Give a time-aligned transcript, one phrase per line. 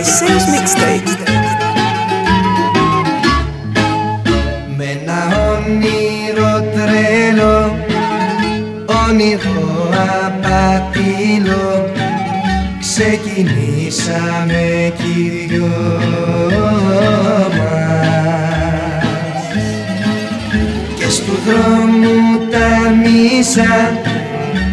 [0.00, 1.12] Moiseus Mixtape.
[4.76, 5.20] Με ένα
[5.52, 7.56] όνειρο τρέλο,
[9.08, 9.92] όνειρο
[10.24, 11.68] απατήλο,
[12.80, 14.64] ξεκινήσαμε
[14.96, 15.76] κι οι δυο
[17.58, 19.42] μας.
[20.98, 22.16] Και στου δρόμου
[22.50, 22.70] τα
[23.02, 23.74] μίσα,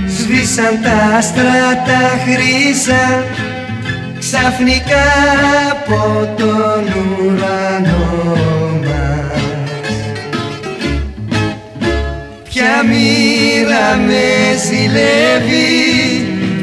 [0.07, 3.03] σβήσαν τα άστρα τα χρύσα,
[4.29, 5.07] ξαφνικά
[5.71, 6.83] από τον
[7.19, 8.07] ουρανό
[8.83, 9.41] μας.
[12.49, 14.25] Ποια μοίρα με
[14.65, 15.77] ζηλεύει,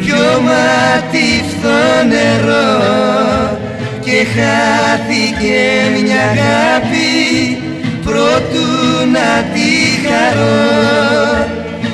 [0.01, 3.59] ποιο ματιφθό νερό
[4.01, 5.61] και χάθηκε
[6.03, 7.13] μια αγάπη
[8.05, 8.71] προτού
[9.13, 9.71] να τη
[10.07, 11.47] χαρώ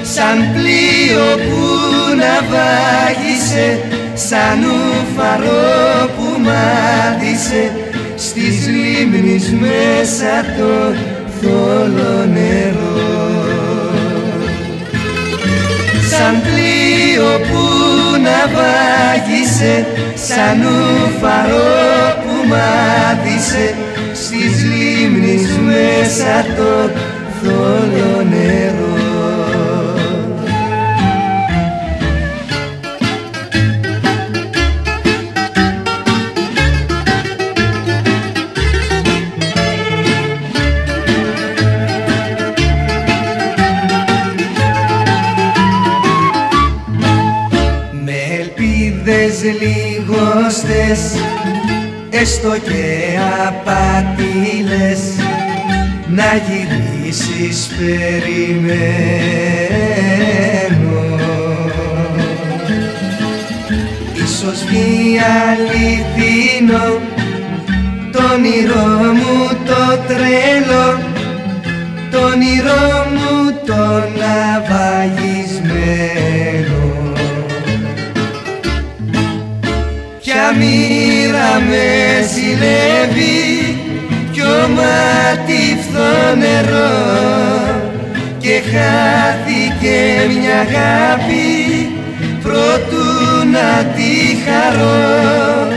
[0.02, 1.60] σαν πλοίο που
[2.16, 3.78] ναυάγησε
[4.28, 7.72] σαν ουφαρό που μάτισε
[8.16, 10.94] στις λίμνης μέσα το
[11.40, 12.98] θόλο νερό.
[16.10, 17.64] Σαν πλοίο που
[18.22, 23.74] ναυάγησε σαν ουφαρό που μάτισε
[24.14, 26.90] στις λίμνης μέσα το
[27.42, 28.99] θόλο νερό
[49.42, 51.00] ελπίδες λιγόστες
[52.10, 55.00] έστω και απατήλες
[56.06, 58.68] να γυρίσεις περιμένω.
[64.14, 66.88] Ίσως βγει αληθινό
[68.12, 70.86] το όνειρό μου το τρέλο
[72.10, 73.30] το όνειρό μου
[73.66, 73.82] το
[74.18, 74.49] ναυαγισμένο
[81.40, 83.78] μοίρα με ζηλεύει
[84.32, 86.90] Ποιο μάτι φθό νερό
[88.38, 89.98] Και χάθηκε
[90.28, 91.90] μια αγάπη
[92.42, 95.68] Προτού να τη χαρώ.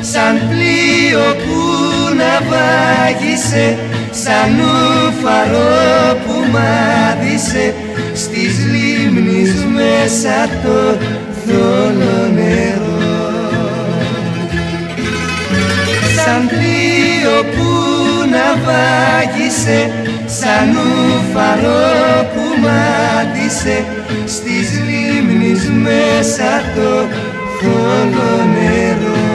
[0.00, 1.60] Σαν πλοίο που
[2.16, 3.78] ναυάγησε
[4.10, 7.74] Σαν ουφαρό που μάδισε
[8.14, 10.98] Στις λίμνης μέσα το
[11.46, 12.85] θόλο νερό
[16.26, 17.68] σαν πλοίο που
[18.34, 19.90] ναυάγησε
[20.26, 23.84] σαν ουφαρό που μάτισε
[24.26, 26.90] στις λίμνης μέσα το
[27.60, 29.25] θόλο νερό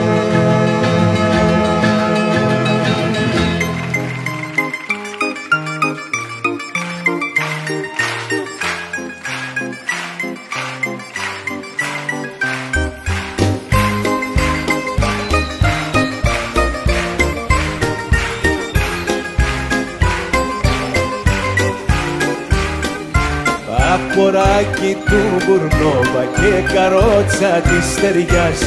[24.14, 28.58] Αποράκι του μπουρνόβα και καρότσα της στεριάς.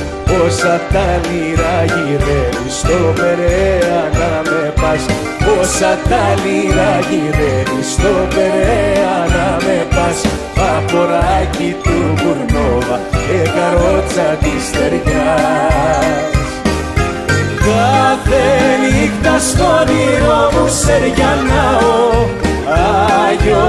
[0.43, 5.03] Όσα τα λίρα γυρεύει στο Περαία να με πας.
[5.59, 10.19] Όσα τα λίρα γυρεύει στο Περαία να με πας.
[10.75, 16.49] Αποράκι του μπουρνόβα και καρότσα της στεριάς.
[17.65, 18.43] Κάθε
[18.81, 23.67] νύχτα στο όνειρό μου σεριανάω Άγιο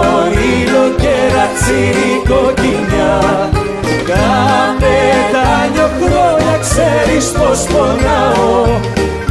[0.50, 3.14] ήλιο και ρατσίρι κοκκινιά.
[4.08, 8.64] Καπετάνιο χρόνια ξέρεις πως πονάω.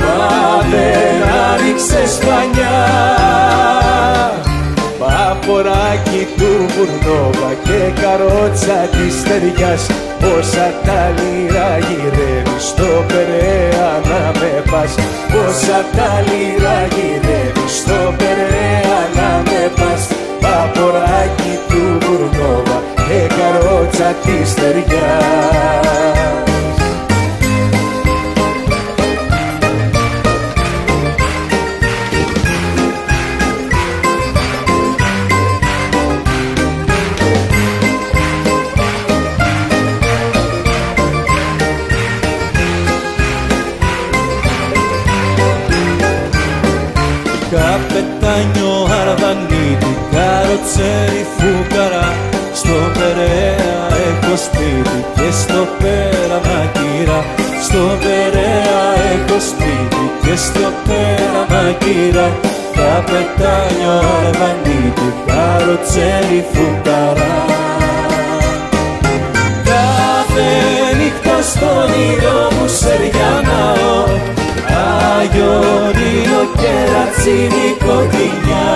[0.02, 2.78] Μα δεν άνοιξες πανιά
[5.00, 9.86] Παποράκι του μπουρνόβα και καρότσα της στεριάς
[10.20, 14.96] Πόσα τα λίρα γυρεύεις στο Περαία να με πας.
[15.32, 17.55] Πόσα τα λίρα γυρεύεις
[17.86, 20.08] στο Περαία να με πας.
[20.44, 22.78] Παποράκι του μπουρνόβα
[23.08, 25.96] και καρότσα της στεριάς
[54.36, 56.26] Καπετάνιο αρβανίτη, καροτσέρι
[57.24, 58.84] φούκαρα στον Περαία
[59.14, 62.28] έχω σπίτι και στο πέραμα κύρα Στο Περέα έχω σπίτι και στο πέραμα κύρα
[62.78, 67.38] Καπετάνιο αρβανίτη, καροτσέλι φουκαρά
[69.70, 70.50] Κάθε
[70.98, 74.04] νύχτα στον ήλιο μου σεριανάω
[75.18, 78.70] Αγιορείο και ρατσίνη κοντινιά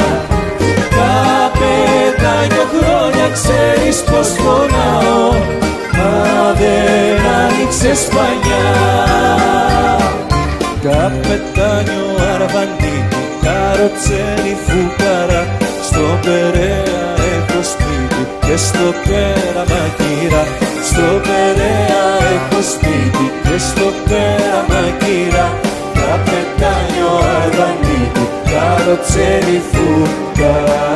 [0.95, 4.78] Καπετάνιο χρόνια ξέρεις πως φωνάω Μα
[6.59, 8.67] δεν άνοιξες πανιά.
[10.83, 15.43] Καπετάνιο αρβανίτη καροτσέλι φουκαρά.
[15.89, 20.43] Στο Περέα έχω σπίτι και στο πέραμα κύρα
[20.89, 22.03] Στο Περέα
[22.33, 25.47] έχω σπίτι και στο πέραμα κύρα
[25.93, 27.11] Καπετάνιο
[27.41, 30.87] αρδανίτη καροτσέλι φουκαρά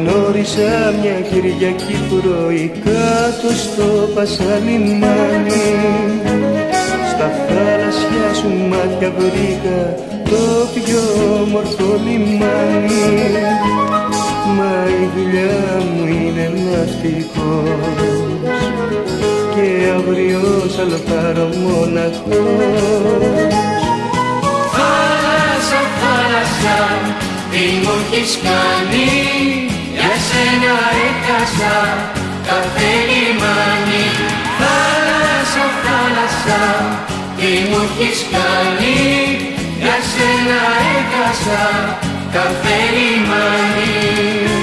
[0.00, 5.70] Γνώρισα μια Κυριακή πρωί κάτω στο Πασαλιμάνι.
[7.10, 9.94] Στα θάλασσια σου μάτια βρήκα
[10.24, 11.02] το πιο
[11.42, 13.08] όμορφο λιμάνι.
[14.56, 18.18] Μα η δουλειά μου είναι ναυτικός
[19.54, 20.40] και αύριο
[20.80, 22.34] άλλο πάρω μοναχός.
[24.74, 26.78] Θάλασσα, θάλασσα,
[27.50, 29.69] τι μου έχεις κάνει;
[30.00, 30.74] Για σένα
[31.08, 31.76] έχασα
[32.48, 34.06] κάθε λιμάνι
[34.58, 36.62] Θάλασσα, θάλασσα,
[37.36, 38.98] τι μου έχεις κάνει
[39.80, 40.60] Για σένα
[40.96, 41.62] έχασα
[42.32, 44.59] κάθε λιμάνι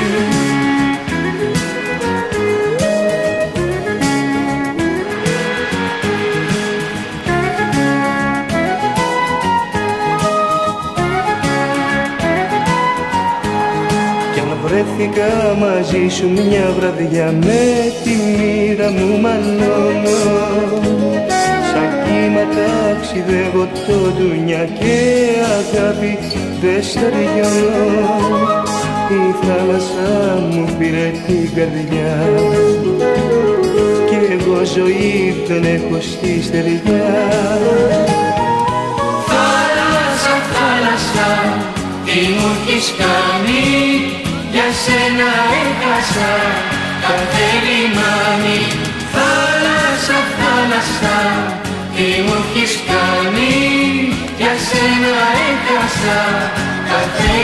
[14.98, 20.18] Βρέθηκα μαζί σου μια βραδιά με τη μοίρα μου μαλώνω
[21.70, 24.98] Σαν κύμα ταξιδεύω το δουνιά και
[25.58, 26.18] αγάπη
[26.62, 28.08] δεν στεριώνω
[29.10, 32.18] Η θάλασσα μου πήρε την καρδιά.
[34.10, 37.06] Και εγώ ζωή δεν έχω στη στεριά
[39.28, 41.30] Θάλασσα, θάλασσα,
[42.06, 44.27] τι μου έχεις κάνει; για
[44.88, 45.32] σένα
[45.64, 46.32] έχασα
[47.04, 48.60] κάθε λιμάνι
[49.14, 51.18] Θάλασσα, θάλασσα,
[51.96, 53.56] τι μου έχεις κάνει
[54.38, 55.14] Για σένα
[55.50, 56.20] έχασα
[56.90, 57.38] κάθε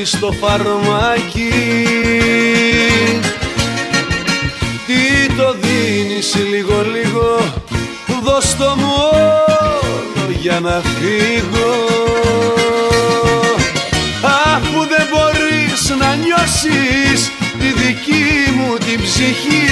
[0.00, 1.50] λιμάνι στο φαρμάκι.
[4.86, 7.52] Τι το δίνεις λίγο λίγο
[8.22, 11.74] Δώσ' το μόνο για να φύγω.
[14.22, 19.68] Αφού δεν μπορείς να νιώσεις Τη δική μου την ψυχή.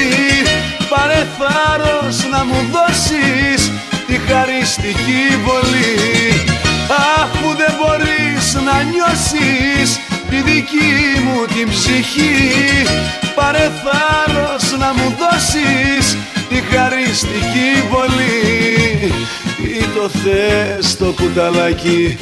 [0.89, 3.71] Πάρε θάρρος να μου δώσεις
[4.07, 6.48] Τη χαριστική βολή
[6.91, 12.87] Αφού δεν μπορείς να νιώσεις τη δική μου την ψυχή.
[13.35, 16.17] Πάρε θάρρος να μου δώσεις
[16.49, 19.13] τη χαριστική βολή.
[19.57, 22.19] Τι το θες το κουταλάκι,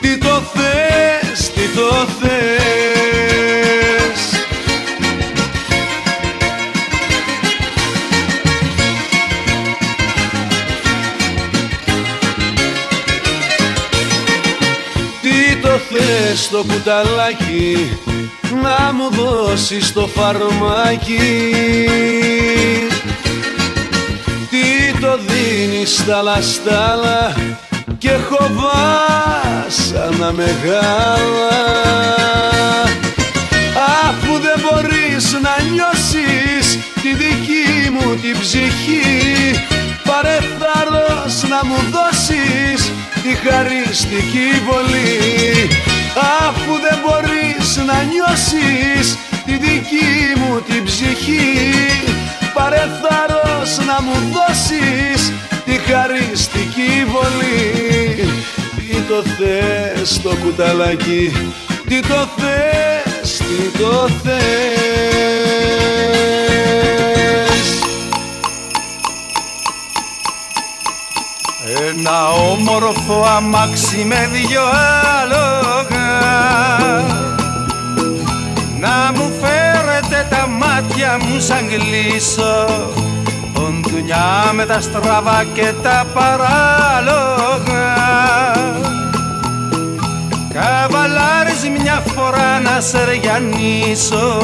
[0.00, 3.49] τι το θες, τι το θες
[16.60, 17.90] στο κουταλάκι
[18.62, 21.16] να μου δώσεις το φαρμάκι.
[24.50, 27.34] Τι το δίνεις στα λαστάλα
[27.98, 31.60] και έχω βάσανα μεγάλα
[34.08, 39.64] Αφού δεν μπορείς να νιώσεις τη δική μου την ψυχή
[40.04, 45.89] Πάρε θάρρος να μου δώσεις τη χαριστική βολή
[46.46, 51.70] Αφού δεν μπορείς να νιώσεις τη δική μου την ψυχή
[52.54, 55.32] Πάρε θάρρος να μου δώσεις
[55.64, 58.28] τη χαριστική βολή.
[58.76, 61.32] Τι το θες το κουταλάκι,
[61.88, 64.70] τι το θες, τι το θες
[71.90, 74.62] Ένα όμορφο αμάξι με δυο
[75.20, 76.10] άλογα.
[78.80, 82.66] Να μου φέρετε τα μάτια μου σαν γλύσω
[83.52, 87.88] Ποντουνιά με τα στραβά και τα παράλογα.
[90.54, 94.38] Καβαλάρεις μια φορά να σεριανίσω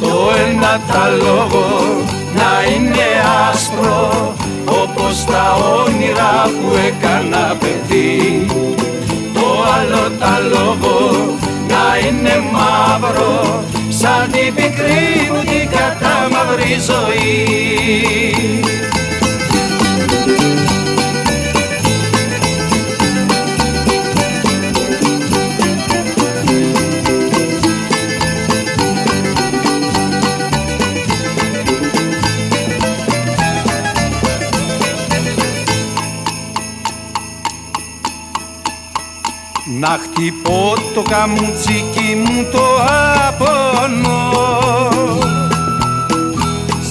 [0.00, 1.66] Το ένα τα λόγο
[2.34, 3.06] να είναι
[3.50, 4.34] άσπρο
[4.82, 8.46] όπως τα όνειρα που έκανα παιδί.
[9.34, 10.98] Το άλλο τα λόγο
[11.68, 17.34] να είναι μαύρο σαν την πικρή μου την κατάμαυρη ζωή
[39.84, 42.64] να χτυπώ το καμουτσίκι μου το
[43.28, 44.32] απονό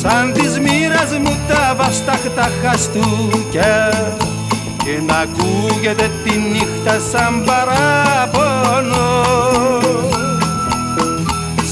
[0.01, 3.89] σαν της μοίρας μου τα βαστάχτα χαστούκια
[4.83, 9.11] και να ακούγεται τη νύχτα σαν παράπονο.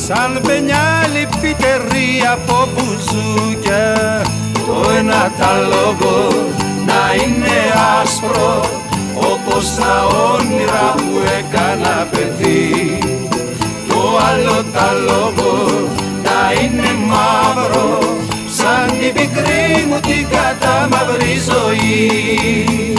[0.07, 3.95] Σαν πενιάλι πιτερή από μπουζούκια
[4.53, 6.29] το ένα τα λόγο
[6.85, 7.57] να είναι
[8.01, 8.80] άσπρο
[9.51, 12.97] όπως τα όνειρα που έκανα παιδί
[13.87, 15.67] το άλλο τα λόγο
[16.23, 17.99] να είναι μαύρο
[18.57, 22.93] σαν την πικρή μου την κατάμαυρη ζωή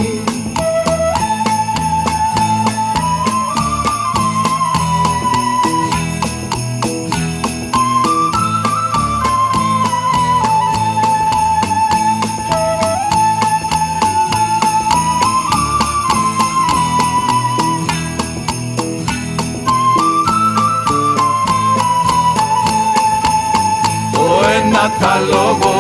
[25.01, 25.75] τα λόγο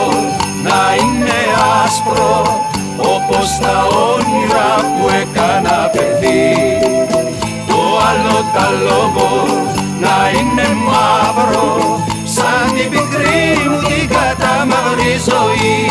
[0.62, 1.38] να είναι
[1.84, 2.66] άσπρο
[2.98, 6.78] όπως τα όνειρα που έκανα παιδί.
[7.66, 7.78] Το
[8.08, 9.28] άλλο τα λόγο
[10.00, 15.82] να είναι μαύρο σαν την πικρή μου την κατάμαυρη ζωή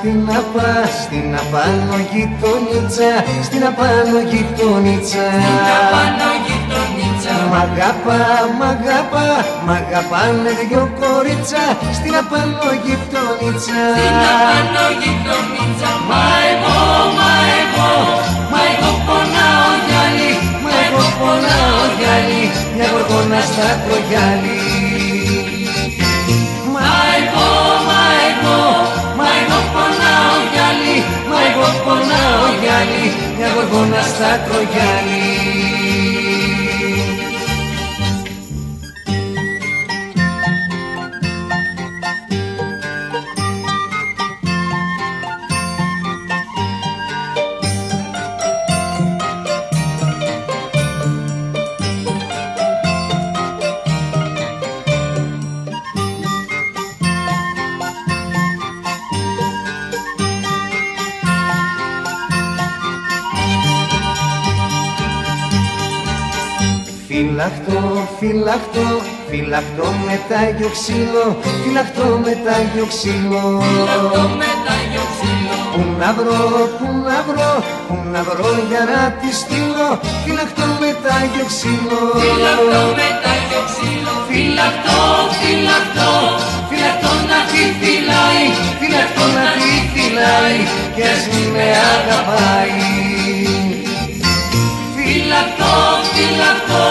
[0.00, 3.10] στην απά, στην απάνω γειτονίτσα,
[3.46, 5.26] στην απάνω γειτονίτσα.
[5.44, 7.34] Στην απάνω γειτονίτσα.
[7.50, 8.22] Μ' αγαπά,
[8.58, 9.28] μ' αγαπά,
[9.66, 11.64] μ' αγαπάνε δυο κορίτσα,
[11.98, 13.80] στην απάνω γειτονίτσα.
[13.98, 15.90] Στην απάνω γειτονίτσα.
[16.08, 16.78] Μα εγώ,
[17.18, 17.30] μα
[17.60, 17.92] εγώ,
[18.52, 20.32] μα εγώ πονάω γυάλι,
[20.62, 22.42] μα εγώ πονάω γυάλι,
[22.74, 24.67] μια γοργόνα στα κρογιάλι.
[31.84, 35.77] Πονάω γυάλι, μια γοργόνα στα κρογιάλι.
[67.38, 68.88] Φυλαχτό, φυλαχτό,
[69.28, 71.26] φυλαχτό με τάγιο ξύλο,
[71.62, 73.42] φυλαχτό με τάγιο ξύλο.
[73.64, 75.54] Φυλαχτό με τάγιο ξύλο.
[75.72, 76.42] Πού να βρω,
[76.78, 77.52] πού να βρω,
[77.88, 79.90] πού να βρω για να τη στείλω,
[80.24, 82.00] φυλαχτό με τάγιο ξύλο.
[82.22, 84.14] Φυλαχτό με τάγιο ξύλο.
[84.28, 85.02] Φυλαχτό,
[85.38, 86.12] φυλαχτό,
[86.68, 88.44] φυλαχτό να τη φυλάει,
[88.78, 90.58] φυλαχτό να τη φυλάει,
[90.94, 93.07] κι ας μη με αγαπάει.
[95.28, 95.76] Φυλακτό,
[96.14, 96.86] φυλακτό,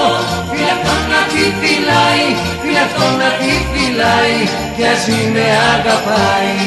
[0.52, 2.26] φυλακτό να τη φυλάει,
[2.62, 4.38] φυλακτό να τη φυλάει,
[4.76, 5.45] κι ας με
[5.76, 6.58] αγαπάει.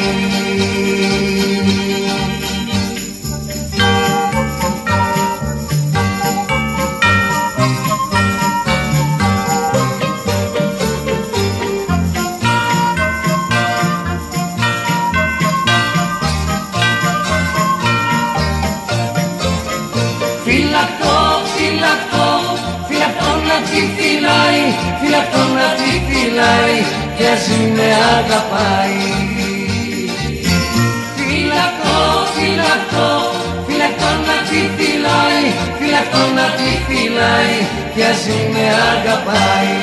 [27.21, 29.03] Κι ας με αγαπάει.
[31.17, 31.99] Φυλακτό,
[32.35, 33.11] φυλακτό,
[33.67, 35.47] φυλακτό να τη φυλάει
[35.79, 37.57] Φυλακτό να τη φυλάει
[37.95, 39.77] κι ας με αγαπάει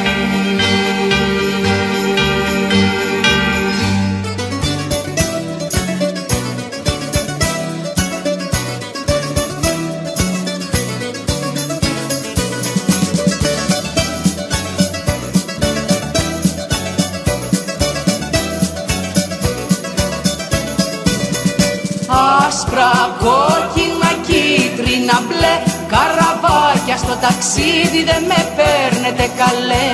[27.08, 29.92] στο ταξίδι δεν με παίρνετε καλέ.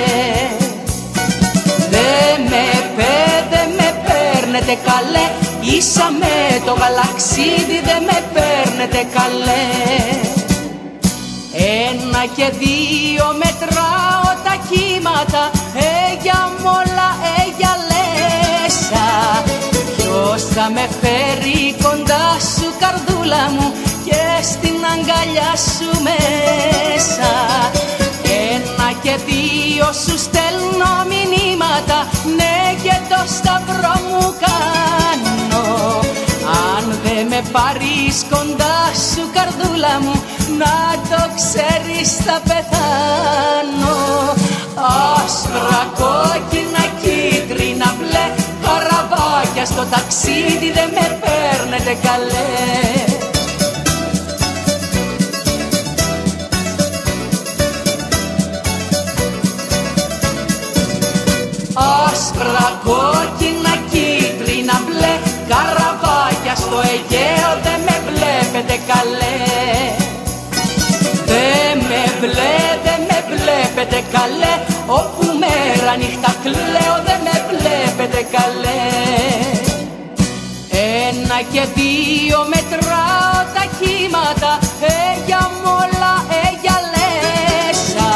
[1.94, 3.16] Δεν με πέ,
[3.52, 5.26] δεν με παίρνετε καλέ.
[6.20, 9.66] Με το γαλαξίδι δεν με παίρνετε καλέ.
[11.86, 15.50] Ένα και δύο μετράω τα κύματα.
[15.74, 19.06] Ε για μόλα, ε για λέσα.
[19.96, 23.72] Ποιος θα με φέρει κοντά σου καρδούλα μου;
[24.04, 27.32] Και στην αγκαλιά σου μέσα.
[28.52, 31.98] Ένα και δύο σου στέλνω μηνύματα
[32.38, 35.64] Ναι και το σταυρό μου κάνω.
[36.66, 38.78] Αν δεν με πάρεις κοντά
[39.10, 40.22] σου καρδούλα μου
[40.58, 40.76] Να
[41.10, 43.96] το ξέρεις θα πεθάνω.
[45.24, 48.26] Άσπρα κόκκινα κίτρινα μπλε
[48.64, 52.73] Καραβάκια στο ταξίδι δεν με παίρνετε καλέ
[68.92, 69.38] καλέ.
[71.26, 74.54] Δεν με βλέ, δεν με βλέπετε καλέ.
[74.86, 78.84] Όπου μέρα νύχτα κλαίω δεν με βλέπετε καλέ.
[81.08, 84.58] Ένα και δύο μετράω τα κύματα.
[84.80, 88.10] Ε για μόλα, ε για λέσα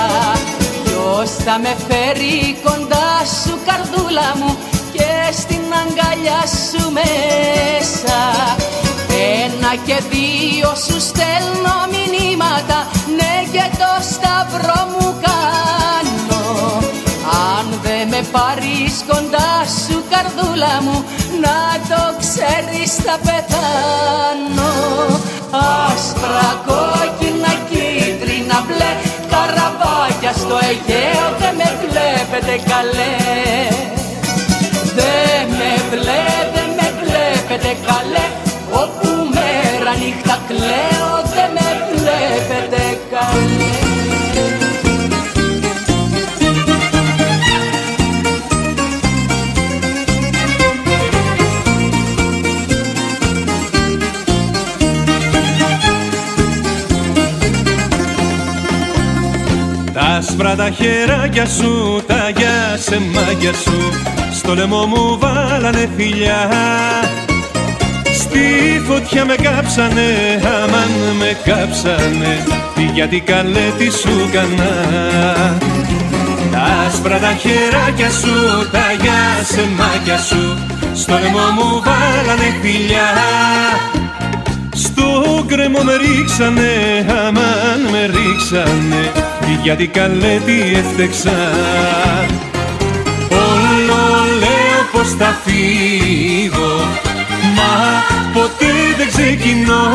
[0.84, 3.10] Ποιος θα με φέρει κοντά
[3.42, 4.57] σου καρδούλα μου; και
[5.68, 8.20] στην αγκαλιά σου μέσα.
[9.42, 12.78] Ένα και δύο σου στέλνω μηνύματα
[13.16, 16.44] ναι και το σταυρό μου κάνω.
[17.50, 19.52] Αν δεν με πάρεις κοντά
[19.82, 21.04] σου καρδούλα μου
[21.44, 21.58] να
[21.90, 24.72] το ξέρεις θα πεθάνω.
[25.84, 28.90] Άσπρα, κόκκινα, κίτρινα, μπλε
[29.30, 33.77] καραβάκια στο Αιγαίο δεν με βλέπετε καλέ
[60.48, 63.92] άσπρα τα χεράκια σου, τα γεια σε μάγια σου.
[64.32, 66.50] Στο λαιμό μου βάλανε φιλιά.
[68.14, 68.40] Στη
[68.86, 72.44] φωτιά με κάψανε, αμάν με κάψανε.
[72.94, 74.74] Γιατί καλέ τι σου κανά
[76.52, 80.58] Τα άσπρα τα χεράκια σου, τα γεια σε μάγια σου.
[80.94, 83.10] Στο λαιμό μου βάλανε φιλιά.
[84.72, 86.70] Στο κρεμό με ρίξανε,
[87.26, 89.28] αμάν με ρίξανε
[89.62, 91.38] γιατί καλέ τι έφτεξα.
[93.30, 94.02] Όλο
[94.38, 96.76] λέω πως θα φύγω
[97.56, 99.86] Μα ποτέ δεν ξεκινώ.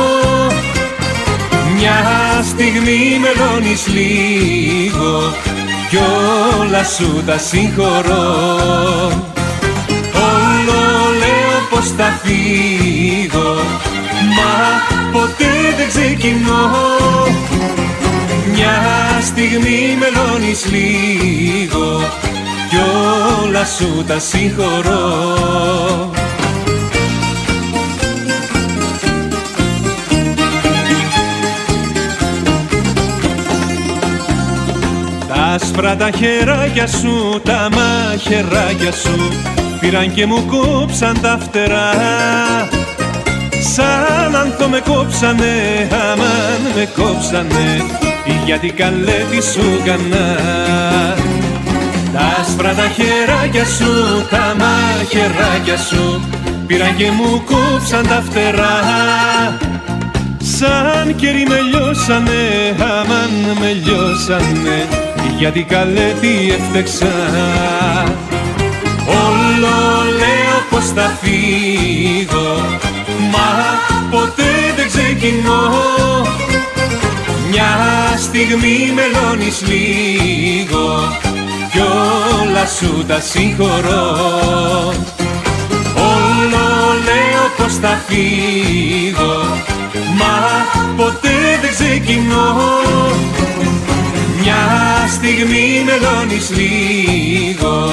[1.75, 1.97] Μια
[2.43, 5.33] στιγμή μελώνεις λίγο
[5.89, 5.97] Κι
[6.59, 8.25] όλα σου τα συγχωρώ.
[10.13, 10.81] Όλο
[11.19, 13.55] λέω πως θα φύγω
[14.35, 16.71] Μα ποτέ δεν ξεκινώ
[18.83, 22.01] μια στιγμή μελώνεις λίγο
[22.69, 22.77] κι
[23.43, 26.11] όλα σου τα συγχωρώ.
[35.27, 39.31] Τα άσπρα τα χεράκια σου, τα μαχαιράκια σου
[39.79, 41.91] πήραν και μου κόψαν τα φτερά.
[43.75, 47.81] Σαν ανθό με κόψανε, αμάν με κόψανε
[48.45, 50.35] γιατί καλέ τι σου κανά
[52.13, 56.21] Τα άσπρα τα χεράκια σου, τα μαχαιράκια σου
[56.67, 58.79] Πήραν και μου κόψαν τα φτερά.
[60.57, 64.87] Σαν κερί με λιώσανε, αμάν με λιώσανε
[65.37, 67.13] Γιατί καλέ τι έφτεξα.
[69.07, 69.75] Όλο
[70.17, 72.79] λέω πως θα φύγω
[73.31, 73.47] Μα
[74.11, 75.62] ποτέ δεν ξεκινώ.
[75.62, 75.62] μια
[78.23, 81.17] στιγμή μελώνεις λίγο
[81.71, 84.05] κι όλα σου τα συγχωρώ.
[85.95, 86.65] Όλο
[87.07, 89.35] λέω πως θα φύγω
[90.17, 90.35] μα
[90.97, 92.57] ποτέ δεν ξεκινώ.
[94.41, 94.63] Μια
[95.15, 97.91] στιγμή μελώνεις λίγο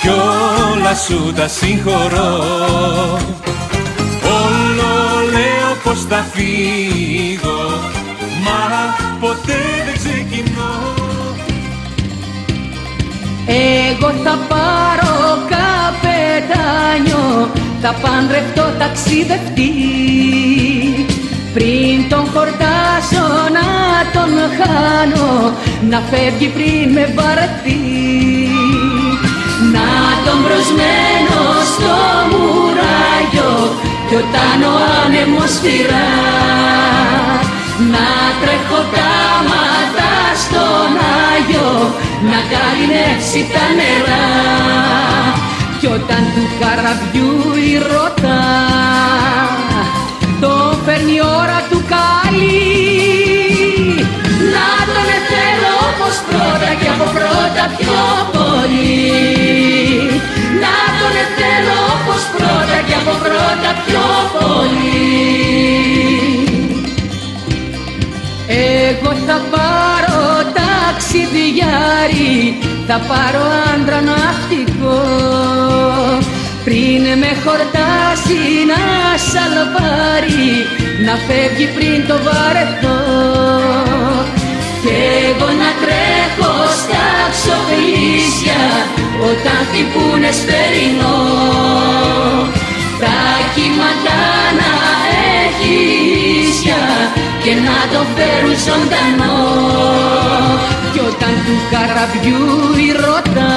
[0.00, 2.32] κι όλα σου τα συγχωρώ.
[4.24, 4.92] Όλο
[5.32, 7.61] λέω πως θα φύγω
[8.44, 8.60] μα
[9.20, 10.72] ποτέ δεν ξεκινώ.
[13.46, 15.12] Εγώ θα πάρω
[15.52, 17.50] καπετάνιο
[17.82, 19.72] θα παντρευτώ ταξιδευτή.
[21.54, 23.26] Πριν τον χορτάσω
[23.56, 23.68] να
[24.12, 25.52] τον χάνω
[25.90, 27.80] να φεύγει πριν με βαρεθεί.
[29.74, 29.88] Να
[30.24, 31.94] τον προσμένω στο
[32.30, 33.52] μουράγιο
[34.08, 34.74] κι όταν ο
[35.04, 36.10] άνεμος φυρά
[37.90, 38.08] να
[38.40, 39.12] τρέχω τα
[39.50, 40.92] μάτια στον
[41.30, 41.72] Άγιο
[42.30, 44.28] να καλυνεύσει τα νερά.
[45.80, 47.34] Κι όταν του καραβιού
[47.70, 48.44] η ρωτά
[50.40, 50.52] το
[50.84, 52.82] φέρνει ώρα του καλή.
[54.54, 58.02] Να τον θέλω όπως πρώτα και από πρώτα πιο
[58.34, 59.02] πολύ.
[60.62, 66.11] Να τον θέλω όπως πρώτα και από πρώτα πιο πολύ
[69.26, 70.22] θα πάρω
[70.58, 73.44] ταξιδιάρι θα πάρω
[73.74, 75.00] άντρα ναυτικό.
[76.64, 78.82] Πριν με χορτάσει να
[79.30, 80.50] σαλβάρει
[81.06, 83.00] να φεύγει πριν το βαρεθώ.
[84.82, 84.96] Και
[85.28, 88.62] εγώ να τρέχω στα ξοφλήσια
[89.30, 91.20] όταν χτυπούνε σπερινό
[93.00, 93.18] τα
[93.54, 94.20] κύματα
[94.58, 94.70] να
[95.42, 96.11] έχει
[96.52, 96.82] ίσια
[97.42, 99.38] και να το φέρουν ζωντανό.
[100.92, 102.44] Κι όταν του καραβιού
[102.86, 103.54] η ρωτά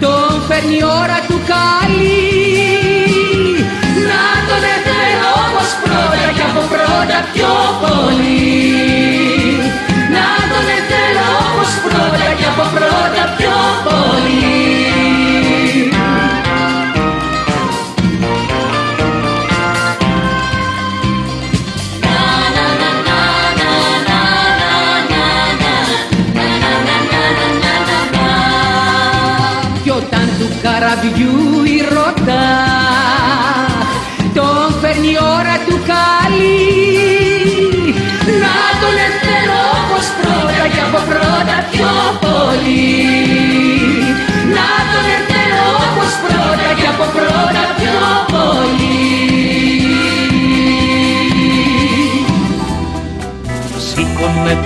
[0.00, 2.24] τον φέρνει η ώρα του καλή.
[4.08, 9.03] Να τον εθέλω όπως πρώτα και από πρώτα πιο πολύ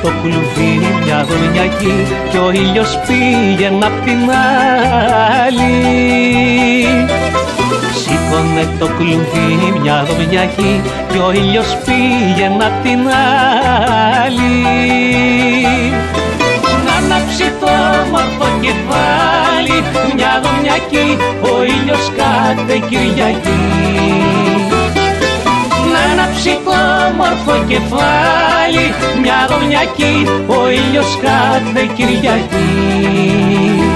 [0.03, 4.31] το κλουβί μια δονιακή κι ο ήλιος πήγαινε απ' την
[5.47, 5.77] άλλη.
[8.01, 13.01] Σήκωνε το κλουβί μια δομιακή κι ο ήλιος πήγαινε απ' την
[14.25, 14.63] άλλη.
[16.85, 17.67] Να ανάψει το
[18.03, 19.83] όμορφο κεφάλι
[20.15, 24.48] μια δομιακή ο ήλιος κάθε Κυριακή
[26.19, 26.71] να ανάψει το
[27.09, 33.88] όμορφο κεφάλι μια δομιακή ο ήλιος κάθε Κυριακή.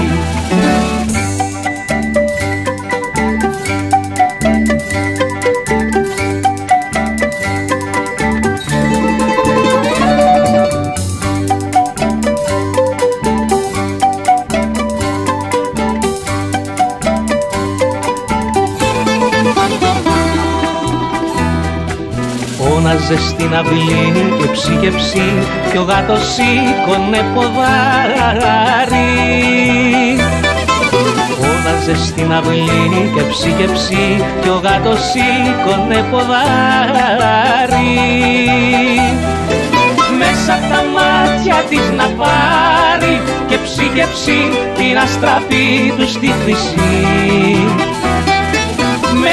[23.13, 29.07] Φώναζε στην αυλή και ψή και ψή κι ο γάτος σήκωνε ποδάρι.
[31.39, 37.93] Φώναζε στην αυλή και ψή και ψή κι ο γάτος σήκωνε ποδάρι.
[40.17, 44.39] Μέσα απ' τα μάτια της να πάρει και ψή και ψή
[44.77, 47.92] την αστραπή του στη χρυσή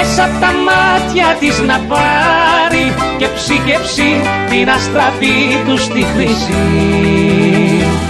[0.02, 6.02] μέσα απ' τα μάτια της να πάρει και ψή και ψή την αστραπή του στη
[6.02, 8.09] χρυσή.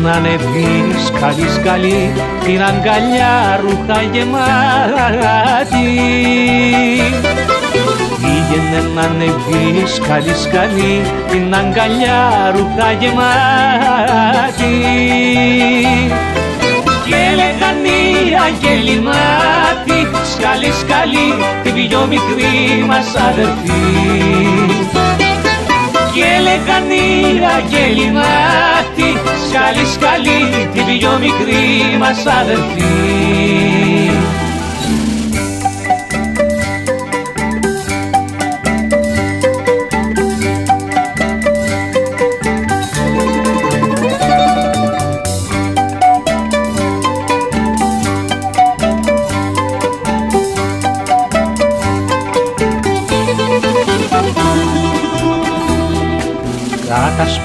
[0.00, 2.12] Πήγαινε να ανεβεί σκαλί σκαλί
[2.44, 5.88] την αγκαλιά ρούχα γεμάτη
[8.20, 14.74] Πήγαινε να ανεβεί σκαλί σκαλί την αγκαλιά ρούχα γεμάτη
[17.06, 20.00] και έλεγαν οι αγγελινάτοι
[20.32, 21.28] σκαλί σκαλί
[21.62, 23.80] την πιο μικρή μας αδερφή
[26.14, 29.10] και έλεγαν οι αγγελινάτοι
[29.48, 33.30] σκαλί σκαλί την πιο μικρή μας αδερφή.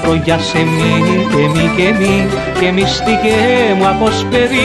[0.06, 2.28] Τα σπρογιά σε μη και μη και μη
[2.60, 4.58] και μυστικέ μου αποσπερίτη.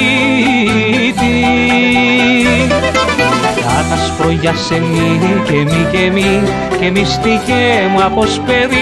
[3.90, 6.42] Τα σπρογιά σε μη και μη και μη
[6.80, 8.82] και μυστικέ μου αποσπερίτη.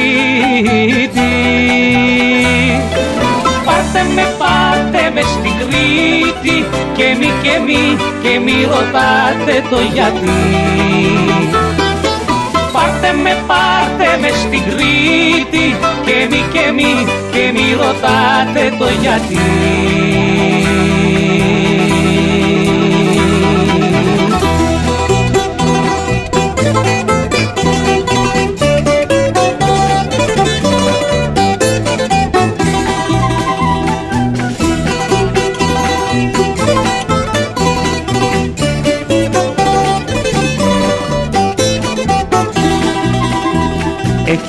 [3.65, 10.39] Πάρτε με, πάτε με στην Κρήτη και μη και μη και μη ρωτάτε το γιατί
[12.79, 15.75] Πάρτε με, πάρτε με στην Κρήτη.
[16.05, 20.38] Και μη και μη και μη ρωτάτε το γιατί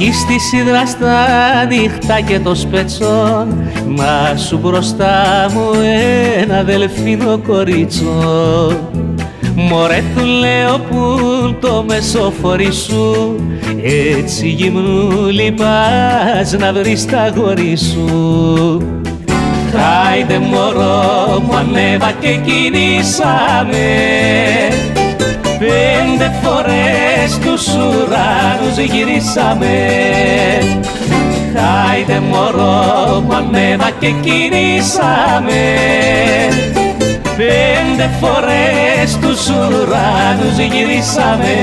[0.03, 1.27] Εκεί στη σίδρα στα
[1.69, 3.47] νύχτα και το σπετσό
[3.87, 5.71] Μα σου μπροστά μου
[6.41, 8.73] ένα δελφίνο κορίτσο.
[9.55, 11.19] Μωρέ του λέω που
[11.61, 13.37] το μεσοφορί σου
[14.17, 18.83] Έτσι γυμνούλη πας να βρεις τα γόρι σου.
[19.73, 23.89] Χάιντε μωρό μου ανέβα και κινήσαμε
[26.01, 29.89] Πέντε φορές τους ουρανούς γυρίσαμε.
[31.55, 35.63] Χάιντε μωρό μου ανέβα και κινήσαμε.
[37.37, 41.55] Πέντε φορές τους ουρανούς γυρίσαμε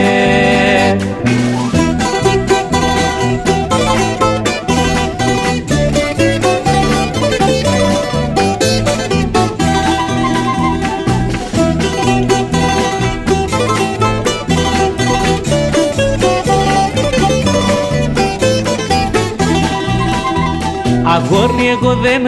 [21.18, 22.26] Αγόρι εγώ δεν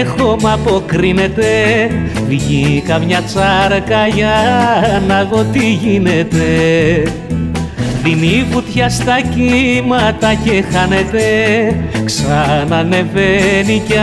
[0.00, 1.46] έχω μ' αποκρίνεται.
[2.28, 4.32] Βγήκα μια τσάρκα για
[5.06, 6.44] να δω τι γίνεται.
[8.02, 11.24] Δίνει βουτιά στα κύματα και χάνεται.
[12.04, 13.94] Ξανανεβαίνει κι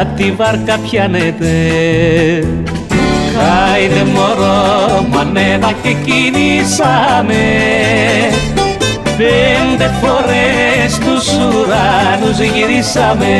[0.00, 1.54] απ' τη βάρκα πιάνεται.
[3.34, 7.34] Χάιντε μωρό μου ανέβα και κινήσαμε
[9.16, 13.34] Πέντε φορές τους ουρανούς γυρίσαμε.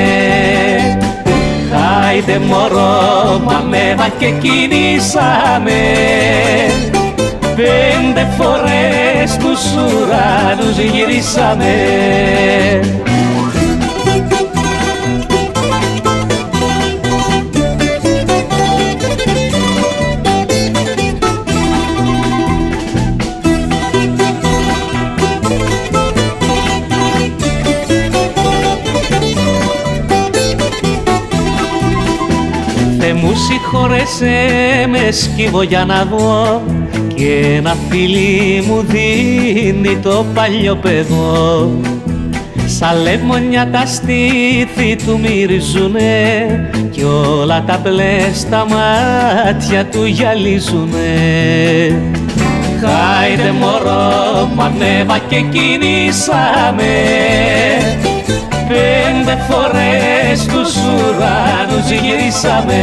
[1.70, 5.80] Χάιντε μωρό μου ανέβα και κινήσαμε.
[7.56, 11.74] Πέντε φορές τους ουρανούς γυρίσαμε
[34.06, 36.62] συγχωρέσαι με σκύβω για να δω
[37.14, 41.70] και ένα φίλι μου δίνει το παλιό παιδό.
[42.66, 47.04] Σαν λεμονιά τα στήθη του μυρίζουνε κι
[47.40, 51.02] όλα τα μπλες στα μάτια του γυαλίζουνε.
[52.80, 56.92] Χάιντε μωρό μου ανέβα και κινήσαμε
[59.32, 62.82] Πέντε φορές τους ουρανούς γυρίσαμε.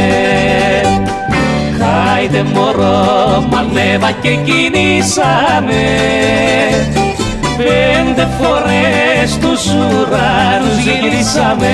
[1.79, 5.83] Χάιντε μωρό μ' ανέβα και κινήσαμε.
[7.57, 11.67] Πέντε φορές τους ουρανούς γυρίσαμε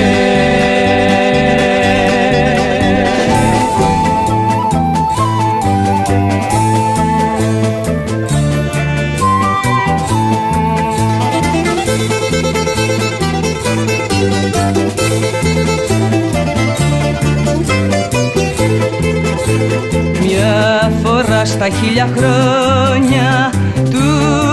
[21.46, 23.52] στα χίλια χρόνια
[23.90, 24.06] του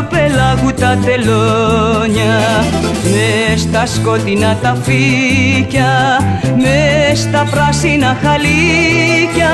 [0.09, 2.35] πελάγου τα τελώνια.
[3.03, 5.91] Μες στα σκοτεινά τα φύκια
[6.57, 9.53] μες στα πράσινα χαλίκια.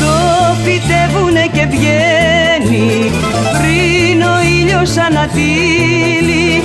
[0.00, 0.14] Το
[0.64, 3.10] φυτεύουνε και βγαίνει
[3.58, 6.62] πριν ο ήλιος ανατύλει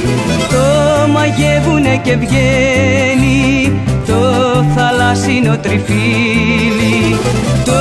[0.50, 3.80] το μαγεύουνε και βγαίνει
[4.10, 4.22] το
[4.76, 7.18] θαλάσσινο τριφύλι.
[7.66, 7.80] Το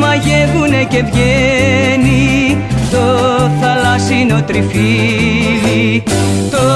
[0.00, 2.58] μαγεύουνε και βγαίνει
[2.90, 3.04] το
[3.60, 6.02] θαλάσσινο τριφύλι.
[6.50, 6.66] Το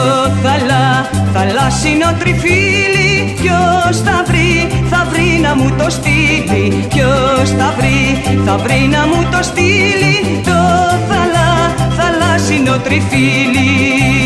[0.42, 3.08] θαλά, θαλάσσινο τριφύλι
[3.40, 6.86] ποιος θα βρει, θα βρει να μου το στείλει.
[6.88, 8.00] Ποιος θα βρει,
[8.44, 10.60] θα βρει να μου το στείλει το
[11.08, 11.50] θαλά,
[11.96, 14.17] θαλάσσινο τριφύλι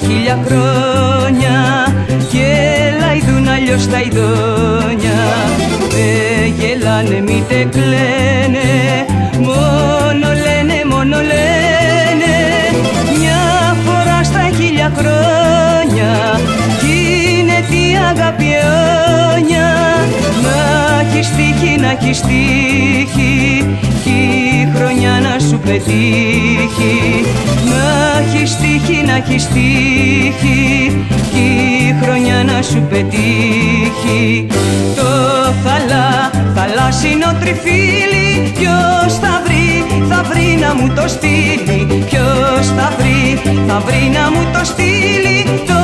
[0.00, 1.56] χίλια χρόνια
[2.32, 2.46] και
[3.00, 5.20] λαϊδούν αλλιώς τα ειδόνια.
[5.90, 9.06] Δεν γελάνε μήτε κλαίνε
[9.38, 12.34] μόνο λένε, μόνο λένε.
[13.18, 16.40] Μια φορά στα χίλια χρόνια
[16.80, 19.68] κι είναι τι αγάπη αιώνια.
[20.42, 20.56] Να
[21.00, 23.66] έχεις τύχει, να έχεις τύχει
[24.78, 26.96] χρονιά να σου πετύχει.
[27.70, 27.84] Να
[28.20, 31.46] έχεις τύχει, να έχεις τύχει Κι
[31.88, 34.46] η χρονιά να σου πετύχει.
[34.96, 35.10] Το
[35.64, 42.04] θαλά, θαλάσσινο τριφύλι Ποιος θα βρει, θα βρει να μου το στείλει.
[42.08, 45.38] Ποιος θα βρει, θα βρει να μου το στείλει.
[45.66, 45.80] Το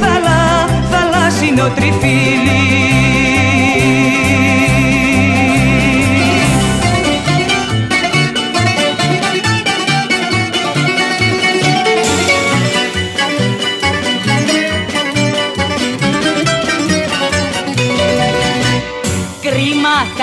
[0.00, 0.42] θαλά,
[0.90, 2.85] θαλάσσινο τριφύλι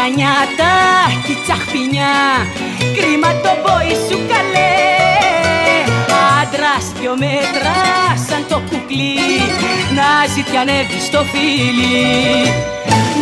[0.04, 0.76] τα νιάτα
[1.26, 2.16] και τσαχπινιά.
[2.98, 4.76] Κρίμα το πόη σου καλέ.
[6.40, 9.20] Άντρας δυο μέτρας σαν το κουκλί
[9.98, 12.02] Να ζητιανεύει στο φίλι.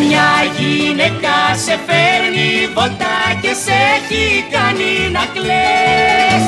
[0.01, 4.25] Μια γυναίκα σε φέρνει βοτά και σε έχει
[4.55, 6.45] κάνει να κλαις.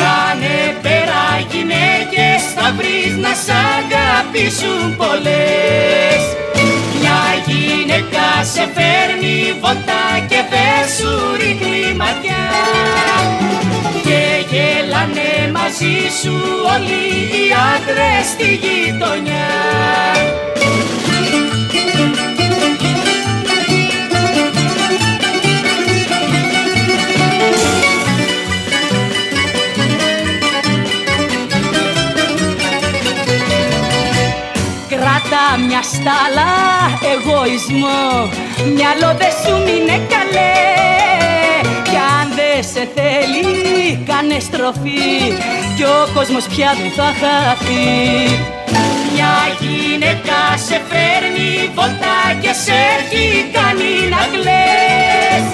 [0.00, 6.22] Κάνε πέρα γυναίκες θα βρεις να σ' αγαπήσουν πολλές
[7.46, 12.44] γυναίκα σε φέρνει βοτά και δεν σου ρίχνει ματιά
[14.02, 16.34] και γέλανε μαζί σου
[16.74, 17.44] όλοι οι
[17.74, 19.50] άντρες στη γειτονιά
[35.66, 36.52] μια στάλα
[37.12, 38.02] εγωισμό.
[38.74, 40.54] Μυαλό δε σου μείνε καλέ.
[41.88, 43.50] Κι αν δε σε θέλει
[44.08, 45.10] κάνε στροφή.
[45.76, 47.90] Κι ο κόσμος πια δεν θα χαθεί.
[49.12, 53.26] Μια γυναίκα σε φέρνει βολτά και σε έχει
[53.56, 55.44] κάνει να κλαις.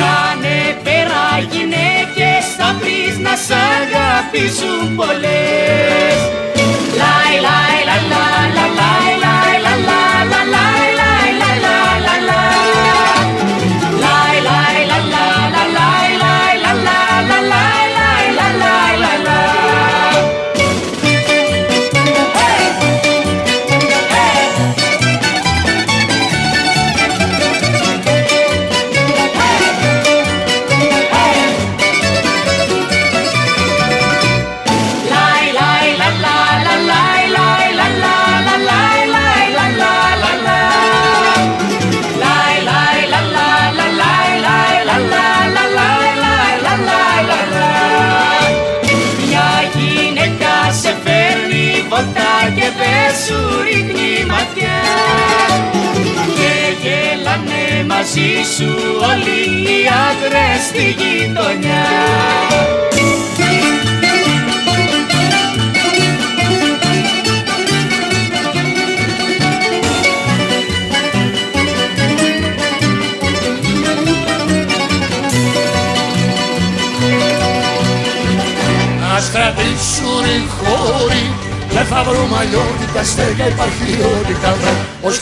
[0.00, 6.18] Κάνε πέρα γυναίκες θα βρεις να σ' αγαπήσουν πολλές
[7.00, 8.24] ลายลายลาลา
[8.56, 9.21] ลาลาย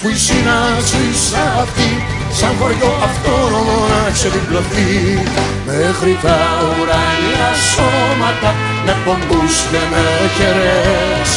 [0.03, 1.23] βρω Ώσπου η συνάσεις
[1.61, 1.91] αυτή
[2.39, 4.91] Σαν χωριό αυτόνομο να ξεδιπλωθεί.
[5.67, 6.39] Μέχρι τα
[6.75, 8.51] ουράνια σώματα
[8.85, 10.05] Με πομπούς και με
[10.37, 11.31] χερές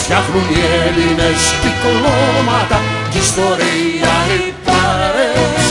[0.00, 2.78] Φτιάχνουν οι Έλληνες κυκλώματα
[3.10, 5.64] Κι ιστορία οι παρές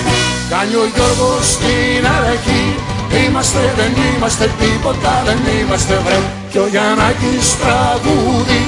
[0.51, 2.65] Κάνει ο Γιώργος την αραχή
[3.17, 6.19] Είμαστε, δεν είμαστε τίποτα, δεν είμαστε βρε.
[6.51, 8.61] Κι ο Γιαννάκης τραγούδι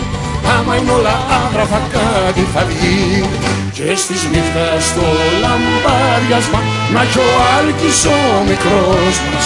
[0.56, 3.30] Άμα είναι όλα άγραφα κάτι θα βγει.
[3.76, 5.06] Και στις νύχτες στο
[5.44, 6.60] λαμπάδιασμα
[6.94, 8.18] Να έχει ο Άλκης ο
[8.50, 9.46] μικρός μας.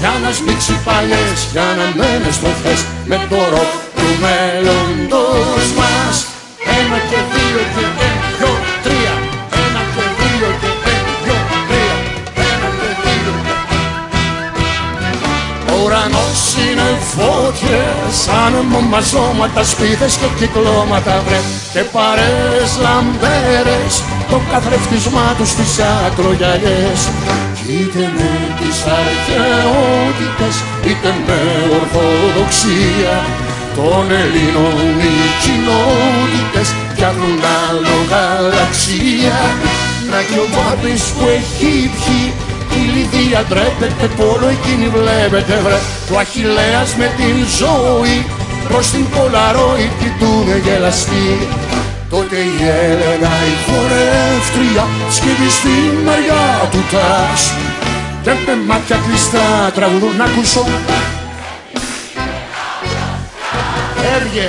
[0.00, 2.80] Για να σμίξει παλιές, για να μένει στο θες
[3.10, 6.16] Με το ροκ του μέλλοντος μας.
[6.78, 7.84] Ένα και δύο και
[8.36, 8.52] δυο,
[8.84, 9.14] τρία.
[9.62, 10.70] Ένα και δύο και
[11.24, 11.38] δυο,
[11.68, 11.96] τρία.
[12.50, 13.52] Ένα και δύο και
[15.72, 16.40] ο ουρανός
[16.94, 21.40] είναι φώτιες, άνεμο μαζώματα, σπίθες και κυκλώματα βρε.
[21.72, 23.94] Και παρές λαμπέρες,
[24.30, 25.72] το καθρεφτισμά τους στις
[26.06, 27.00] ακρογιαλιές
[27.56, 30.54] Κι είτε με τις αρχαιότητες,
[30.88, 31.40] είτε με
[31.78, 33.16] ορθοδοξία.
[33.76, 39.38] Των Ελλήνων οι κοινότητες φτιάχνουν άλλο γαλαξία.
[40.10, 42.43] Να κι ο Μπάμπης που έχει πιει η
[42.94, 45.78] Λιδία ντρέπεται πόλο εκείνη βλέπετε βρε.
[46.08, 48.16] Το Αχιλέας με την ζωή
[48.68, 51.28] προς την Πολαρόη κοιτούνε γελαστή.
[52.10, 52.56] Τότε η
[52.88, 54.84] Έλενα η χορεύτρια
[55.16, 57.42] σκύβει στην μεριά του τάς.
[58.24, 60.64] Και με μάτια κλειστά τραγουδούν να ακούσω.
[64.14, 64.48] Έβγε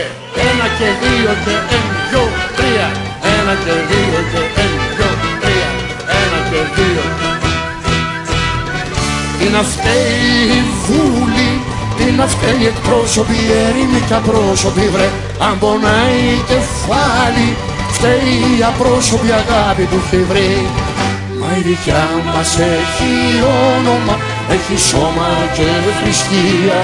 [0.49, 2.23] ένα και δύο και ένα, δυο,
[2.57, 2.87] τρία.
[3.35, 5.09] Ένα και δύο και ένα, δυο,
[5.41, 5.69] τρία.
[6.21, 7.44] Ένα και δύο
[9.45, 9.97] Είναι αυτοί
[10.55, 11.61] οι βούλοι
[12.01, 15.09] είναι αυτοί οι εκπρόσωποι, ερήμοι και απρόσωποι βρε.
[15.47, 17.49] Αν πονάει κεφάλι,
[17.95, 20.67] φταίει η απρόσωπη αγάπη που έχει βρει.
[21.39, 23.13] Μα η δικιά μας έχει
[23.73, 24.15] όνομα,
[24.55, 25.67] έχει σώμα και
[25.97, 26.79] θρησκεία.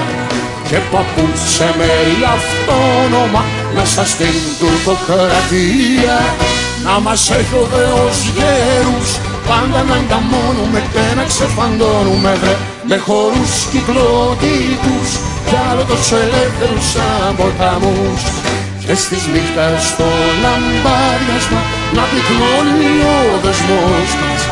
[0.68, 3.42] Και παππούς σε μέρη αυτόνομα
[3.76, 6.18] μέσα στην τουρκοκρατία.
[6.84, 12.56] Να μας έχει ο Θεός γέρους πάντα να εγκαμώνουμε και να ξεφαντώνουμε βρε
[12.88, 15.10] με χορούς κυκλωτικούς
[15.46, 18.22] κι άλλο τόσο ελεύθερους σαν ποταμούς
[18.86, 20.08] και στις νύχτας στο
[20.42, 21.60] λαμπάριασμα
[21.96, 24.42] να πυκνώνει ο δεσμός μας.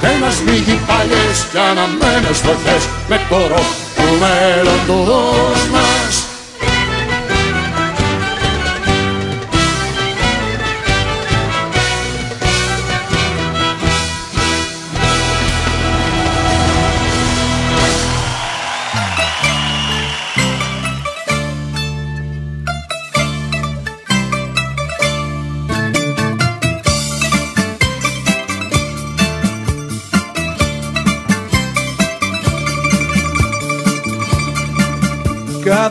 [0.00, 6.09] Και να σμίγει παλιές κι αναμένες φτωχές με το ροκ του μέλλοντος μας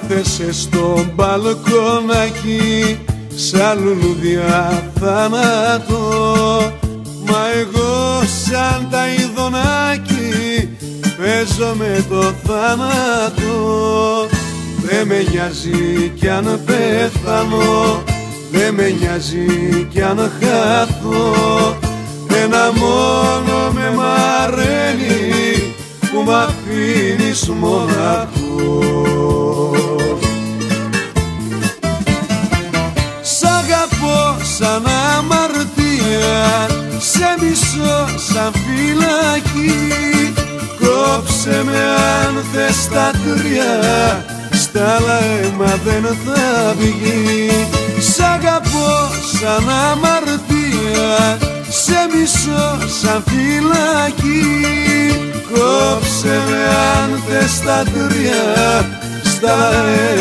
[0.10, 3.00] Κάθεσαι στο μπαλκόνακι
[3.36, 6.02] σαν λουλουδιά θάνατο
[7.26, 10.70] Μα εγώ σαν τα ειδονάκι
[11.18, 13.58] παίζω με το θάνατο.
[14.82, 18.04] Δεν με νοιάζει κι αν πέθανω
[18.52, 21.78] Δεν με νοιάζει κι αν χάθω
[22.44, 29.20] Ένα μόνο με μαραίνει που μ' αφήνεις μοναχός
[34.60, 34.86] σαν
[35.18, 40.34] αμαρτία σε μισώ σαν φυλακή.
[40.80, 41.78] Κόψε με
[42.24, 47.68] αν θες τα τρία στα άλλα αίμα δεν θα βγει.
[48.00, 48.92] Σ' αγαπώ
[49.40, 51.38] σαν αμαρτία
[51.70, 54.44] σε μισώ σαν φυλακή.
[55.52, 56.64] Κόψε με
[56.98, 58.90] αν θες τα τρία
[59.24, 59.56] στα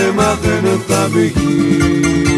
[0.06, 2.37] αίμα δεν θα βγει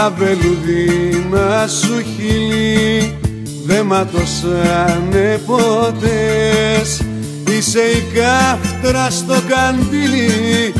[0.00, 3.18] Τα βελουδίνα σου χείλη
[3.66, 7.02] δε ματώσανε ποτές.
[7.50, 10.72] Είσαι η κάφτρα στο καντήλι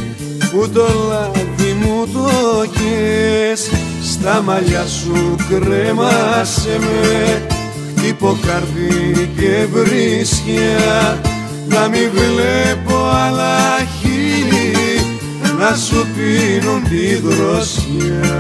[0.51, 2.31] που το λάδι μου το
[2.71, 3.71] κες
[4.13, 7.43] Στα μαλλιά σου κρέμασε με
[7.97, 11.21] χτύπω καρδί και βρίσκια
[11.69, 12.97] να μην βλέπω
[13.27, 14.00] άλλα χείλη
[15.61, 18.35] να σου πίνουν τη δροσιά.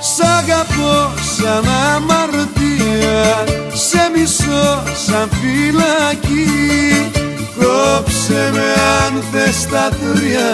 [0.00, 7.10] Σ' αγαπώ σαν αμαρτία σε μισώ σαν φυλακή.
[7.58, 8.72] Κόψε με
[9.04, 10.50] αν θες τα τρία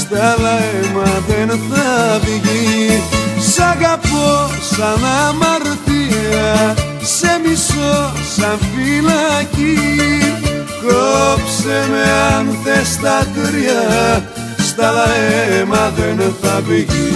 [0.00, 3.02] στα αίμα δεν θα βγει.
[3.52, 10.47] Σ' αγαπώ σαν αμαρτία σε μισώ σαν φυλακή
[10.82, 12.02] Κόψε με
[12.36, 13.82] αν θες τα τρία
[14.58, 14.92] στα
[15.50, 17.07] αίμα δεν θα βγει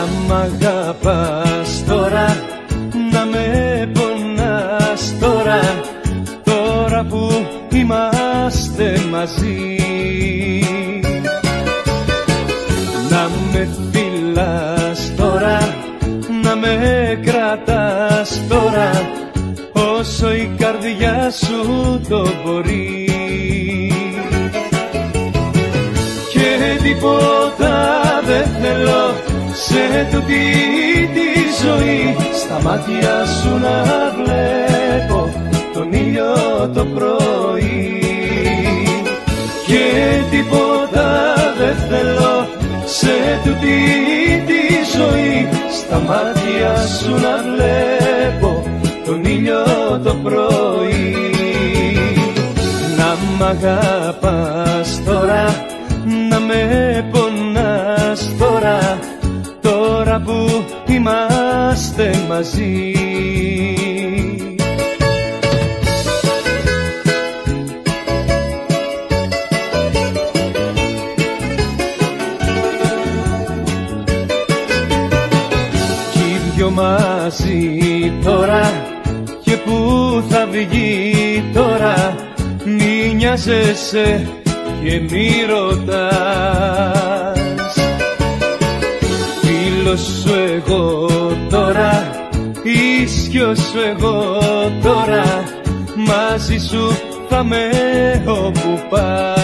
[0.00, 2.36] Να μ' αγαπάς τώρα
[3.12, 5.60] Να με πονάς τώρα.
[6.44, 9.78] Τώρα που είμαστε μαζί.
[13.10, 15.58] Να με φυλάς τώρα
[17.24, 18.90] κρατάς τώρα.
[19.72, 23.08] Όσο η καρδιά σου το μπορεί.
[26.32, 29.29] Και τίποτα δεν θέλω
[29.66, 30.44] σε τούτη
[31.14, 31.28] τη
[31.62, 33.82] ζωή στα μάτια σου να
[34.16, 35.32] βλέπω
[35.72, 36.34] τον ήλιο
[36.74, 38.02] το πρωί.
[39.66, 39.84] Και
[40.30, 42.48] τίποτα δεν θέλω
[42.84, 43.78] σε τούτη
[44.46, 44.62] τη
[44.96, 48.62] ζωή στα μάτια σου να βλέπω
[49.04, 49.64] τον ήλιο
[50.04, 51.16] το πρωί.
[52.96, 54.59] Να μ' αγαπάς
[62.50, 62.94] μαζί.
[76.72, 78.82] Μαζί τώρα
[79.42, 82.14] και που θα βγει τώρα
[82.64, 84.28] μη νοιάζεσαι
[84.84, 86.90] και μη ρωτάς.
[89.40, 90.99] Φίλος σου εγώ τώρα,
[93.40, 94.38] ίσιος σου εγώ
[94.82, 95.44] τώρα
[95.96, 96.96] μαζί σου
[97.28, 97.68] θα με
[98.26, 99.38] όπου πας.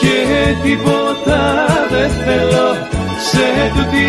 [0.00, 2.68] Και τίποτα δεν θέλω
[3.30, 4.06] σε τούτη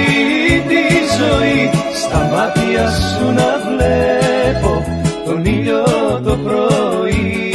[0.67, 0.83] τη
[1.19, 1.69] ζωή
[2.03, 4.83] στα μάτια σου να βλέπω
[5.25, 5.83] τον ήλιο
[6.23, 7.51] το πρωί.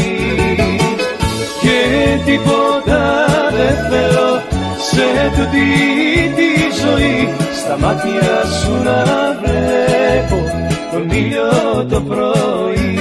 [1.61, 1.79] Και
[2.25, 4.22] τίποτα δεν θέλω
[4.95, 5.67] σε τούτη
[6.37, 6.51] τη
[6.83, 7.29] ζωή
[7.61, 9.05] στα μάτια σου να
[9.43, 10.37] βλέπω
[10.93, 12.99] τον ήλιο το πρωί.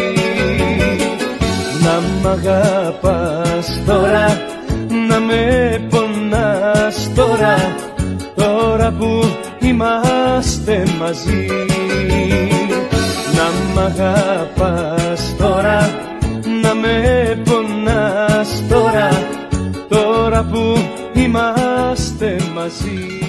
[1.83, 4.25] Να μ' αγαπάς τώρα
[5.09, 7.75] να με πονάς τώρα
[8.35, 9.25] τώρα που
[9.59, 11.45] είμαστε μαζί.
[13.35, 15.89] Να μ' αγαπάς τώρα
[16.61, 16.97] να με
[17.43, 19.09] πονάς τώρα
[19.89, 20.77] τώρα που
[21.13, 21.70] είμαστε
[22.29, 23.19] μαζί.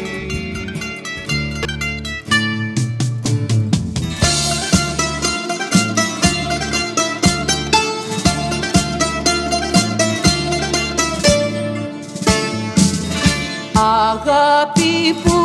[13.75, 15.39] Αγάπη που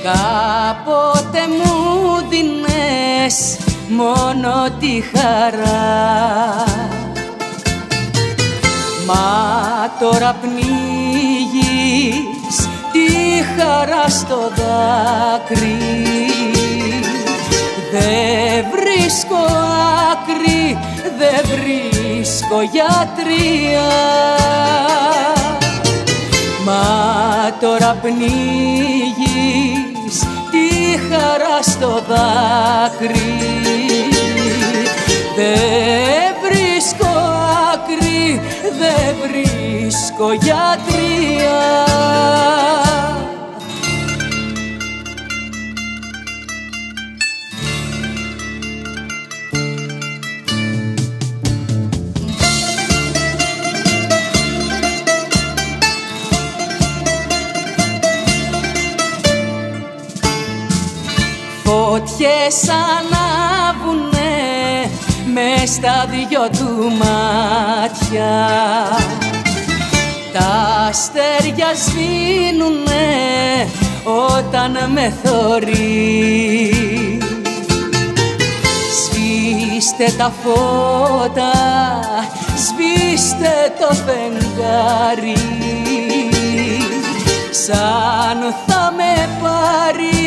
[0.02, 3.59] Κάποτε μου δίνες
[3.90, 6.64] μόνο τη χαρά.
[9.06, 9.28] Μα
[10.00, 11.48] τώρα πνίγεις
[12.92, 13.08] τη
[13.56, 15.78] χαρά στο δάκρυ.
[17.92, 19.36] Δεν βρίσκω
[20.12, 20.78] άκρη
[21.18, 23.90] δεν βρίσκω γιατρία.
[26.64, 26.82] Μα
[27.60, 29.89] τώρα πνίγεις τη
[30.98, 33.38] χαρά στο δάκρυ.
[35.36, 37.08] Δεν βρίσκω
[37.72, 38.40] άκρη,
[38.78, 41.89] δεν βρίσκω γιατρία
[62.20, 64.10] φωτιές ανάβουνε
[65.32, 68.48] μες στα δυο του μάτια.
[70.32, 73.08] Τα αστέρια σβήνουνε
[74.36, 76.68] όταν με θωρεί.
[79.02, 81.52] Σβήστε τα φώτα,
[82.56, 85.36] σβήστε το φεγγάρι.
[87.50, 90.19] Σαν θα με πάρει τον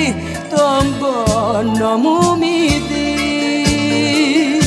[1.54, 4.66] πόνο μου μη δεις.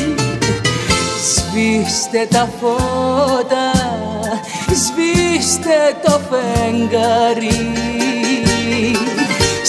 [1.35, 3.71] Σβήστε τα φώτα,
[4.75, 7.73] σβήστε το φεγγάρι.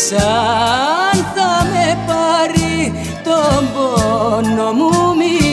[0.09, 2.93] Σαν θα με πάρει
[3.23, 5.46] τον πόνο μου μη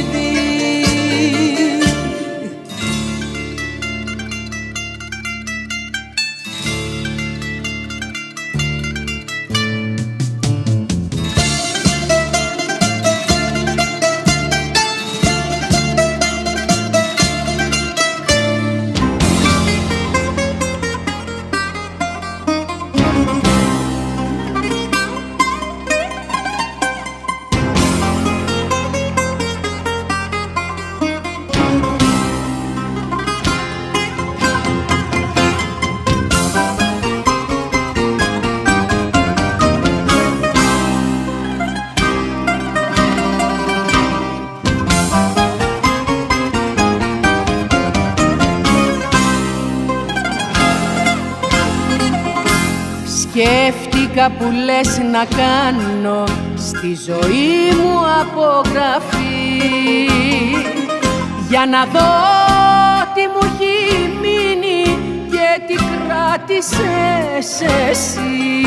[54.28, 56.24] δει Σκέφτηκα που λες να κάνω
[56.56, 59.58] στη ζωή μου απογραφή.
[61.48, 62.10] Για να δω
[63.14, 64.98] τι μου έχει μείνει
[65.30, 68.62] και τι κράτησες εσύ.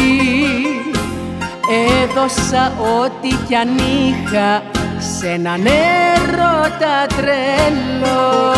[2.02, 4.64] Έδωσα ό,τι κι αν είχα
[5.18, 8.54] σε έναν έρωτα τρελό.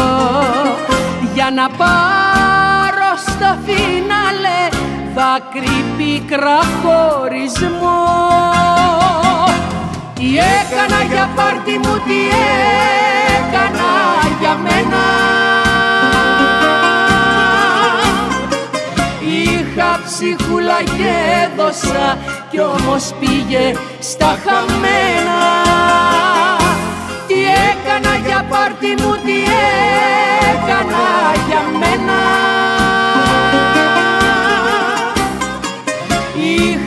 [1.34, 4.79] Για να πάρω στο φινάλε
[5.20, 8.04] δάκρυ πίκρα χωρισμό.
[10.14, 12.20] Τι έκανα για πάρτι μου, τι
[13.38, 13.92] έκανα
[14.40, 15.04] για μένα.
[19.44, 21.12] Είχα ψυχούλα και
[21.44, 22.18] έδωσα
[22.50, 25.40] κι όμως πήγε στα χαμένα.
[27.28, 27.36] Τι
[27.70, 29.38] έκανα για πάρτι μου, τι
[30.54, 31.06] έκανα
[31.48, 32.59] για μένα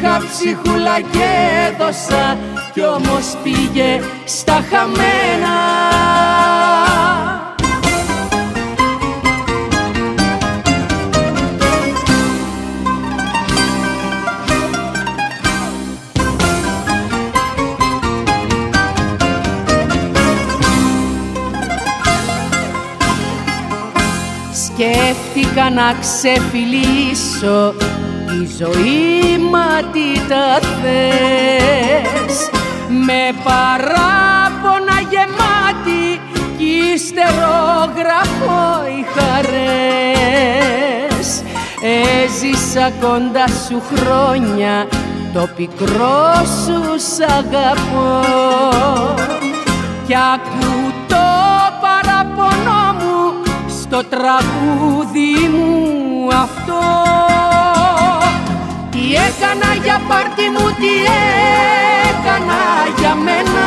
[0.05, 1.25] Είχα ψυχούλα και
[1.69, 2.39] έδωσα
[2.73, 5.57] κι όμως πήγε στα χαμένα.
[24.53, 27.75] Σκέφτηκα να ξεφυλίσω
[28.33, 32.37] τη ζωή μα τι τα θες.
[33.07, 36.07] Με παράπονα γεμάτη
[36.59, 37.57] κι ύστερο
[37.97, 40.33] γραφώ οι χαρές.
[42.25, 44.75] Έζησα κοντά σου χρόνια
[45.35, 46.33] το πικρό
[46.65, 48.13] σου σ' αγαπώ.
[50.07, 50.73] Κι ακού
[51.09, 51.27] το
[51.81, 53.21] παραπονό μου
[53.69, 56.81] στο τραγούδι μου αυτό.
[57.37, 57.52] Τι
[59.15, 60.93] έκανα για πάρτι μου, τι
[62.09, 62.63] έκανα
[62.99, 63.67] για μένα.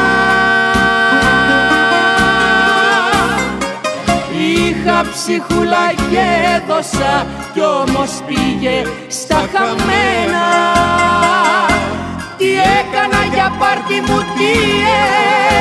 [4.38, 6.26] Είχα ψυχούλα και
[6.56, 10.46] έδωσα κι όμως πήγε στα χαμένα.
[12.38, 14.52] Τι έκανα για πάρτι μου, τι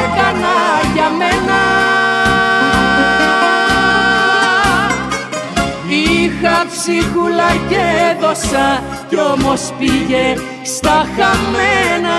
[0.03, 0.55] έκανα
[0.95, 2.03] για μένα
[6.45, 7.76] Είχα ψυχούλα και
[8.11, 10.34] έδωσα κι όμως πήγε
[10.64, 12.18] στα χαμένα.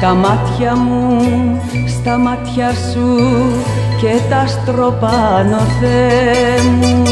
[0.00, 1.60] Τα μάτια μου
[2.00, 3.16] στα μάτια σου
[4.00, 7.02] και τα στροπάνω Θεέ μου.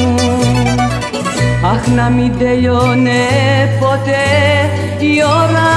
[1.73, 3.21] Αχ να μην τελειώνε
[3.81, 4.27] ποτέ
[4.99, 5.69] η ώρα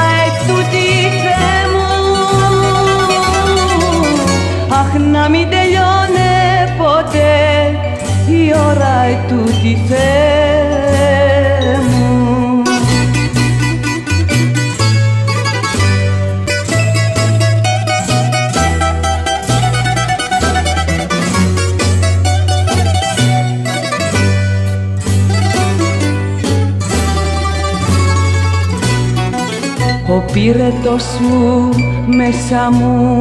[30.71, 31.69] Ο πύρετος σου
[32.05, 33.17] μέσα μου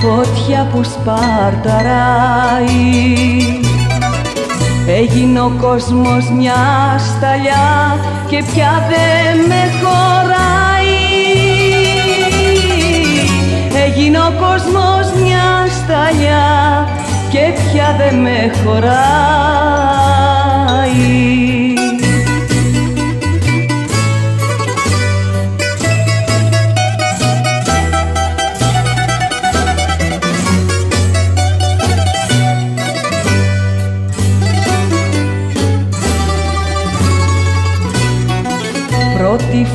[0.00, 1.18] φωτιά που σπαρταράει.
[4.86, 6.54] Έγινε ο κόσμος μια
[6.98, 7.96] σταλιά
[8.28, 10.96] και πια δεν με χωράει.
[13.86, 16.88] Έγινε ο κόσμος μια σταλιά
[17.30, 19.98] και πια δεν με χωράει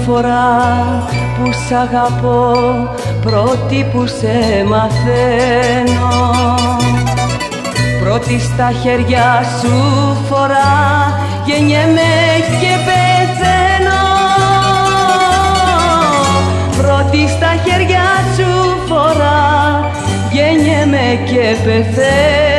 [0.05, 2.51] φορά που σ' αγαπώ,
[3.21, 6.11] πρώτη που σε μαθαίνω.
[8.03, 9.75] Πρώτη στα χέρια σου
[10.29, 10.73] φορά,
[11.45, 12.11] γεννιέμαι
[12.59, 14.03] και πεθαίνω.
[16.77, 18.49] Πρώτη στα χέρια σου
[18.87, 19.89] φορά,
[20.31, 22.52] γεννιέμαι και πεθαίνω